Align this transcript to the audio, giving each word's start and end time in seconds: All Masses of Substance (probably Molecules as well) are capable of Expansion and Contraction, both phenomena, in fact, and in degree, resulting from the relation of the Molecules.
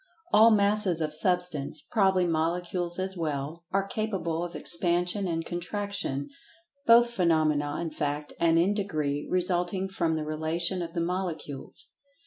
All 0.33 0.49
Masses 0.49 0.99
of 0.99 1.13
Substance 1.13 1.79
(probably 1.79 2.25
Molecules 2.25 2.97
as 2.97 3.15
well) 3.15 3.65
are 3.71 3.85
capable 3.85 4.43
of 4.43 4.55
Expansion 4.55 5.27
and 5.27 5.45
Contraction, 5.45 6.27
both 6.87 7.11
phenomena, 7.11 7.77
in 7.79 7.91
fact, 7.91 8.33
and 8.39 8.57
in 8.57 8.73
degree, 8.73 9.27
resulting 9.29 9.87
from 9.87 10.15
the 10.15 10.25
relation 10.25 10.81
of 10.81 10.93
the 10.93 11.01
Molecules. 11.01 11.91